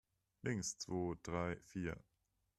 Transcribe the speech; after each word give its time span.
Links, 0.41 0.79
zwo, 0.79 1.13
drei, 1.21 1.57
vier! 1.61 2.03